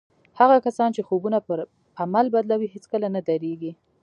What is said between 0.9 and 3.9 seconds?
چې خوبونه پر عمل بدلوي هېڅکله نه درېږي.